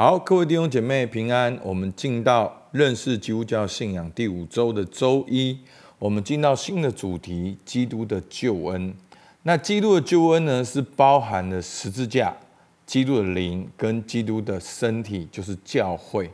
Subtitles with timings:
[0.00, 1.58] 好，各位弟兄姐妹平安。
[1.60, 5.58] 我们进到认识基督教信仰第五周的周一，
[5.98, 8.94] 我们进到新的主题——基督的救恩。
[9.42, 12.32] 那基督的救恩呢，是包含了十字架、
[12.86, 16.30] 基督的灵跟基督的身体，就是教会。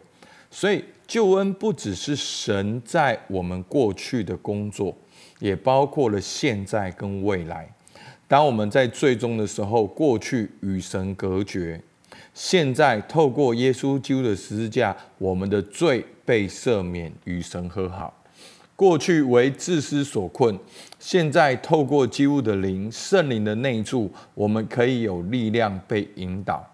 [0.50, 4.94] 所以救恩不只是神在我们过去的工作，
[5.38, 7.66] 也包括了现在跟未来。
[8.28, 11.80] 当我们在最终的时候，过去与神隔绝。
[12.34, 18.12] 现在透过耶稣基督的十字架，我们的罪被赦免，与神和好。
[18.74, 20.58] 过去为自私所困，
[20.98, 26.68] 现在透过基督的灵、圣灵的内住，我们可以有力量被引导。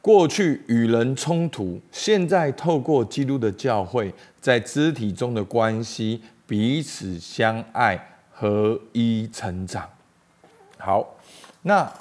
[0.00, 4.10] 过去与人冲突，现在透过基督的教会，
[4.40, 9.86] 在肢体中的关系，彼此相爱，合一成长。
[10.78, 11.16] 好，
[11.60, 11.92] 那。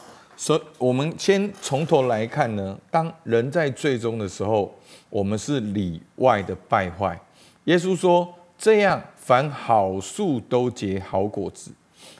[0.41, 2.79] 所以，我们先从头来看呢。
[2.89, 4.73] 当人在最终的时候，
[5.09, 7.19] 我们是里外的败坏。
[7.65, 11.71] 耶稣说：“这样，凡好树都结好果子，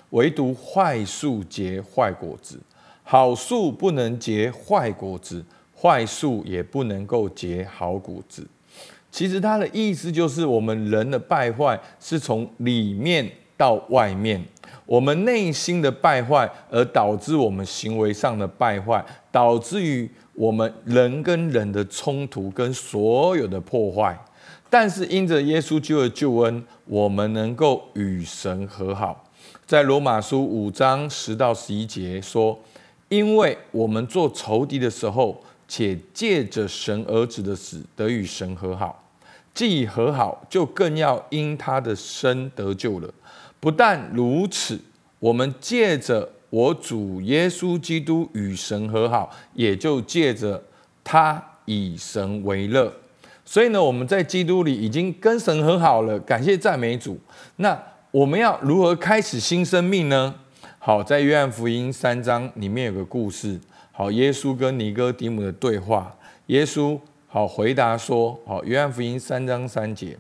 [0.10, 2.60] 唯独坏树结坏果子。
[3.04, 8.46] 好树不能结坏果子，坏树也不能够结好果子。”
[9.10, 14.42] 其实他的意思就是，我们人的败坏是从里面到外面。
[14.86, 24.18] 我们内心的败坏，而导致我们行为上的败坏，导致于我们人跟人的冲突跟所有的破坏。
[24.70, 29.26] 但是因着耶稣基督的救恩，我们能够与神和好。
[29.66, 32.58] 在罗马书五章十到十一节说
[33.10, 39.04] ：“因为我们做仇敌的时候，且借着神儿子的死得与神和好；
[39.54, 43.14] 既和好，就更要因他的生得救了。”
[43.60, 44.80] 不但如此，
[45.20, 50.64] 我们借着我主耶稣基督与神和好，也就借着
[51.04, 52.94] 他以神为乐。
[53.44, 56.20] 所以呢，我们在基督里已经跟神和好了。
[56.20, 57.20] 感谢赞美主。
[57.56, 57.78] 那
[58.12, 60.36] 我们要如何开始新生命呢？
[60.78, 63.60] 好，在约翰福音三章里面有个故事。
[63.92, 66.16] 好，耶稣跟尼哥底姆的对话。
[66.48, 70.18] 耶稣好回答说：好，约翰福音三章三节。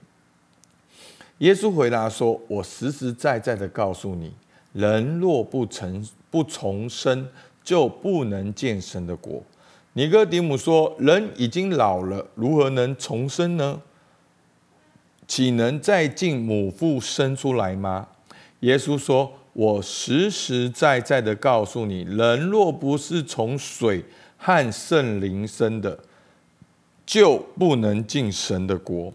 [1.39, 4.33] 耶稣回答说：“我实实在在的告诉你，
[4.73, 7.27] 人若不成不重生，
[7.63, 9.41] 就不能见神的国。”
[9.93, 13.81] 尼哥底母说：“人已经老了，如何能重生呢？
[15.27, 18.09] 岂能再进母腹生出来吗？”
[18.61, 24.03] 耶稣说：“我实实在在的告诉你，人若不是从水
[24.37, 25.99] 和圣灵生的，
[27.05, 29.13] 就不能进神的国。”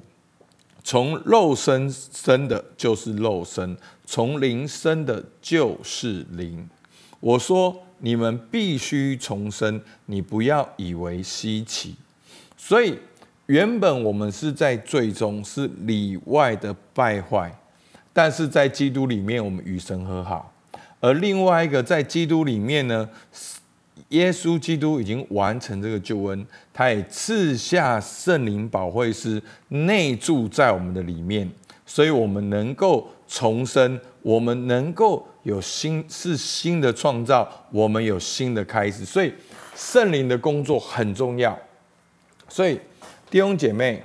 [0.87, 3.75] 从肉身生的，就是肉身；
[4.05, 6.69] 从灵生的，就是灵。
[7.21, 11.97] 我说你们必须重生，你不要以为稀奇。
[12.59, 12.99] 所以，
[13.47, 17.51] 原本我们是在罪中，是里外的败坏；
[18.13, 20.53] 但是在基督里面，我们与神和好。
[21.01, 23.09] 而另外一个，在基督里面呢？
[24.09, 31.49] 耶稣基督已经完成这个救恩，他也赐下圣灵保惠师内住在我们的里面，
[31.87, 39.05] 所以我们能够重生，我们能够有新是新的创造，我们有新的开始。
[39.05, 39.33] 所以
[39.75, 41.59] 圣灵的工作很重要。
[42.49, 42.79] 所以
[43.31, 44.03] 弟兄姐妹，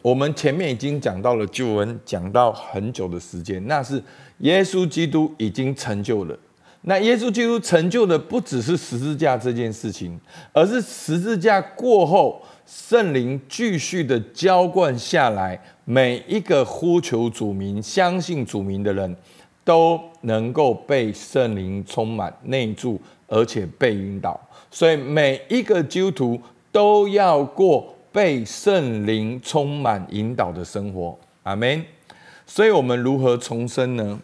[0.00, 4.02] 我们前面已经讲到了救恩，讲到很久的时间，那是
[4.38, 6.38] 耶稣基督已经成就了。
[6.86, 10.20] 那耶稣基督成就的不只是十字架这件事情，
[10.52, 19.16] 而是十字架过后，圣灵继续的浇灌下来，每一个呼求主名、相信主名的人，
[19.64, 24.38] 都能够被圣灵充满内住，而且被引导。
[24.70, 26.40] 所以每一个基督徒
[26.70, 31.18] 都要过被圣灵充满引导的生活。
[31.44, 31.82] 阿门。
[32.46, 34.20] 所以我们如何重生呢？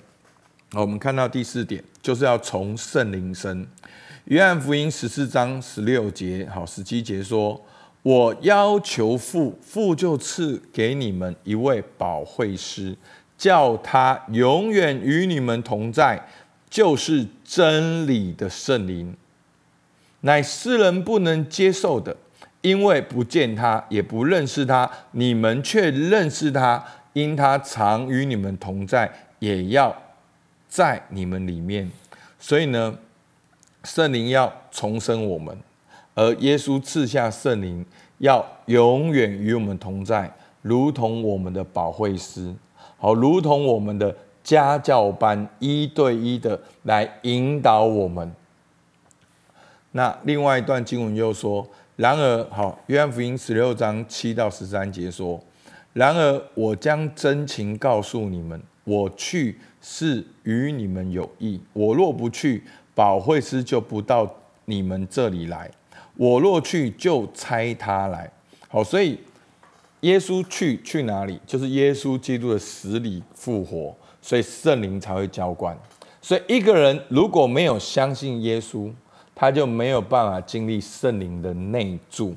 [0.72, 3.66] 好，我们看到第四点，就是要从圣灵生。
[4.26, 7.60] 约翰福音十四章十六节，好，十七节说
[8.04, 12.96] ：“我要求父，父就赐给你们一位保惠师，
[13.36, 16.24] 叫他永远与你们同在，
[16.68, 19.16] 就是真理的圣灵，
[20.20, 22.16] 乃世人不能接受的，
[22.60, 24.88] 因为不见他，也不认识他。
[25.10, 26.84] 你们却认识他，
[27.14, 29.92] 因他常与你们同在，也要。”
[30.70, 31.90] 在你们里面，
[32.38, 32.96] 所以呢，
[33.82, 35.58] 圣灵要重生我们，
[36.14, 37.84] 而耶稣赐下圣灵，
[38.18, 40.32] 要永远与我们同在，
[40.62, 42.54] 如同我们的保惠师，
[42.98, 48.32] 好，如同我们的家教班一对一的来引导我们。
[49.90, 51.66] 那另外一段经文又说，
[51.96, 55.42] 然而，好，约翰福音十六章七到十三节说：
[55.92, 61.60] 然而我将真情告诉你们，我去是与你们有益。
[61.72, 62.62] 我若不去，
[62.94, 64.28] 保惠师就不到
[64.64, 65.70] 你们这里来；
[66.16, 68.30] 我若去，就差他来。
[68.68, 69.18] 好，所以
[70.00, 71.40] 耶稣去去哪里？
[71.46, 75.76] 就是耶稣基督的死里复活，所以圣灵才会浇灌。
[76.22, 78.92] 所以一个人如果没有相信耶稣，
[79.34, 82.34] 他就没有办法经历圣灵的内住，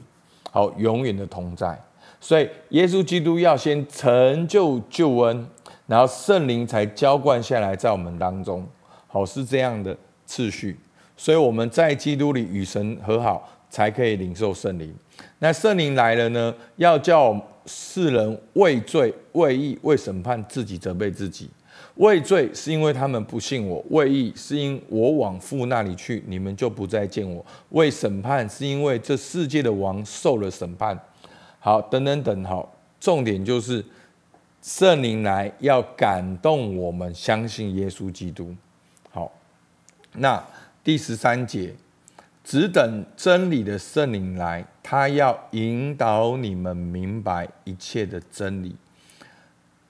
[0.52, 1.80] 好，永远的同在。
[2.20, 5.46] 所以耶稣基督要先成就救恩，
[5.94, 8.68] 然后圣灵才浇灌下来在我们当中，
[9.06, 9.96] 好，是这样的
[10.26, 10.76] 次序。
[11.16, 14.92] 所以我们在基督里与神和好，才可以领受圣灵。
[15.38, 21.48] 那圣灵来了呢，要叫世人为罪、为义、为审判，自己责备自己。
[21.98, 27.40] 为罪是因为他们不信我；为义是因我往父那里去，你们就不再见我；
[27.70, 31.00] 为审判是因为这世界的王受了审判。
[31.60, 33.86] 好，等等等，好，重点就是
[34.64, 38.56] 圣灵来要感动我们相信耶稣基督。
[39.12, 39.30] 好，
[40.14, 40.42] 那
[40.82, 41.76] 第十三节，
[42.46, 48.78] 只等真理的圣灵来，他要引导你们明白一切的真理。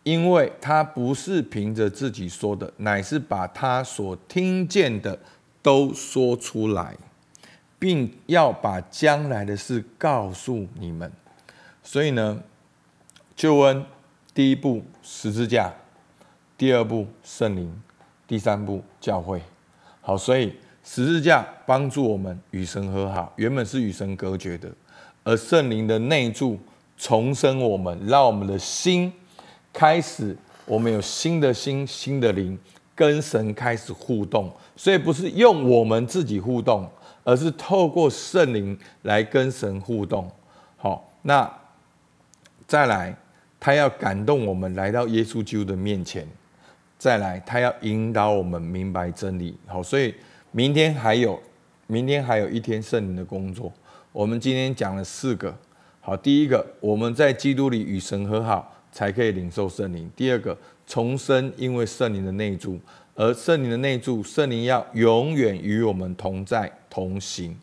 [0.02, 5.20] 因为他不是凭着自己说的，乃是把他所听见的
[5.62, 6.98] 都说出来，
[7.78, 11.12] 并要把将来的事告诉你们。
[11.84, 12.42] 所以呢，
[13.36, 13.86] 救恩
[14.34, 15.72] 第一步十字架，
[16.58, 17.72] 第二步圣灵，
[18.28, 19.42] 第三步教会。
[20.02, 24.70] 好，所以十字架帮助我们与神和好，原本是与神隔绝的，
[25.24, 26.60] 而圣灵的内住
[26.98, 29.14] 重生我们，让我们的心。
[29.72, 30.36] 开始，
[30.66, 32.58] 我们有新的心、新的灵，
[32.94, 34.52] 跟神开始互动。
[34.76, 36.90] 所以不是用我们自己互动，
[37.24, 40.30] 而是透过圣灵来跟神互动。
[40.78, 41.52] 好，那
[42.68, 43.16] 再来，
[43.64, 46.28] 他要感动我们来到耶稣基督的面前。
[47.00, 49.56] 再来，他要引导我们明白真理。
[49.66, 50.14] 好，所以
[50.52, 51.42] 明天还有，
[51.88, 53.72] 明天还有一天圣灵的工作。
[54.12, 55.58] 我们今天讲了四个。
[56.02, 58.70] 好，第一个，我们在基督里与神和好。
[58.94, 60.08] 才可以领受圣灵。
[60.16, 60.56] 第二个，
[60.86, 62.80] 重生，因为圣灵的内住，
[63.16, 67.58] 而圣灵的内住，圣灵要永远与我们同在同行。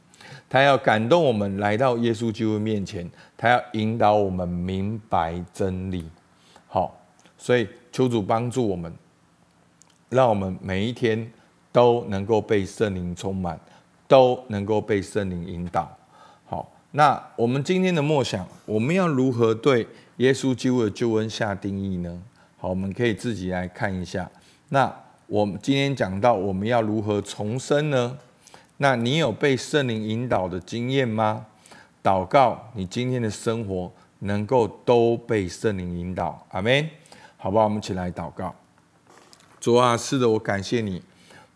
[0.50, 6.04] 他要感动我们来到耶稣基督面前，他要引导我们明白真理。
[6.66, 7.00] 好，
[7.38, 8.92] 所以求主帮助我们，
[10.08, 11.30] 让我们每一天
[11.70, 13.58] 都能够被圣灵充满，
[14.08, 15.88] 都能够被圣灵引导。
[16.46, 19.86] 好，那我们今天的默想，我们要如何对
[20.16, 22.20] 耶稣基督的救恩下定义呢？
[22.56, 24.28] 好，我们可以自己来看一下。
[24.70, 24.92] 那
[25.28, 28.18] 我们今天讲到我们要如何重生呢？
[28.82, 31.44] 那你有被圣灵引导的经验吗？
[32.02, 36.46] 祷告，你今天的生活能够都被圣灵引导。
[36.48, 36.88] 阿门。
[37.36, 38.54] 好吧，我们一起来祷告。
[39.60, 41.02] 主啊，是的，我感谢你，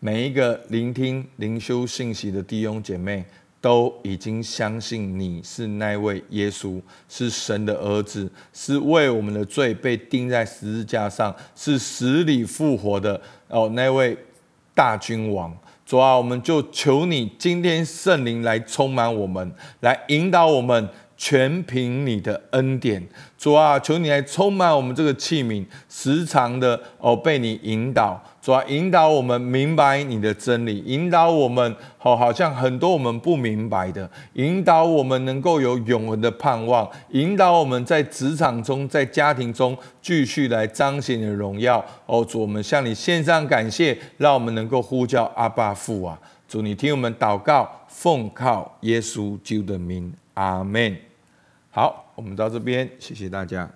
[0.01, 3.25] 每一个聆听灵修信息的弟兄姐妹。
[3.63, 6.79] 都已经相信你是那位耶稣，
[7.09, 13.19] 是神的儿子，是为我们的罪被钉在十字架上，是死里复活的
[13.49, 14.15] 哦，那位
[14.75, 15.57] 大君王。
[15.87, 20.89] 主啊，我们就求你今天圣灵来充满我们，来引导我们。
[21.27, 23.03] 全凭你的恩典，
[23.39, 41.83] 主啊，求你来充满我们这个器皿，时常的哦被你引导，主啊，引导我们明白你的真理，引导我们好，好像很多我们不明白的，引导我们能够有永恒的盼望，引导我们在职场中，在家庭中继续来彰显你的荣耀。
[42.05, 50.13] 哦，主，我们向你献上感谢，让我们能够呼叫阿爸父啊，主，你听我们祷告，奉靠耶稣基督的名。
[50.35, 50.95] 阿门。
[51.77, 53.69] 好，我们到这边，谢谢大家。